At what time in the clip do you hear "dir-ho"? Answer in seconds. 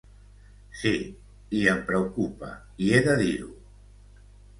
3.21-3.51